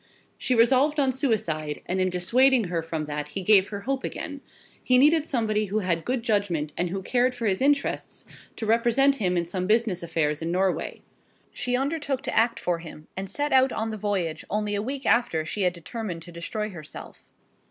She 0.35 0.55
resolved 0.55 0.99
on 0.99 1.11
suicide, 1.11 1.83
and 1.85 2.01
in 2.01 2.09
dissuading 2.09 2.69
her 2.69 2.81
from 2.81 3.05
that 3.05 3.27
he 3.27 3.43
gave 3.43 3.67
her 3.67 3.81
hope 3.81 4.03
again. 4.03 4.41
He 4.83 4.97
needed 4.97 5.27
somebody 5.27 5.65
who 5.65 5.77
had 5.77 6.05
good 6.05 6.23
judgment, 6.23 6.73
and 6.75 6.89
who 6.89 7.03
cared 7.03 7.35
for 7.35 7.45
his 7.45 7.61
interests, 7.61 8.25
to 8.55 8.65
represent 8.65 9.17
him 9.17 9.37
in 9.37 9.45
some 9.45 9.67
business 9.67 10.01
affairs 10.01 10.41
in 10.41 10.51
Norway. 10.51 11.03
She 11.53 11.77
undertook 11.77 12.23
to 12.23 12.35
act 12.35 12.59
for 12.59 12.79
him, 12.79 13.07
and 13.15 13.29
set 13.29 13.51
out 13.53 13.71
on 13.71 13.91
the 13.91 13.95
voyage 13.95 14.43
only 14.49 14.73
a 14.73 14.81
week 14.81 15.05
after 15.05 15.45
she 15.45 15.61
had 15.61 15.73
determined 15.73 16.23
to 16.23 16.31
destroy 16.31 16.69
herself. 16.71 17.23